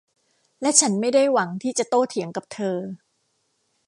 [0.61, 2.77] และฉันไม่ได้หวังที่จะโต้เถียงกับเธอ